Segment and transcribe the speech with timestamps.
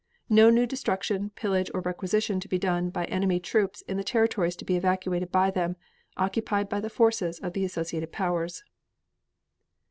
[0.31, 4.55] No new destruction, pillage or requisition to be done by enemy troops in the territories
[4.55, 5.75] to be evacuated by them and
[6.25, 8.63] occupied by the forces of the associated Powers.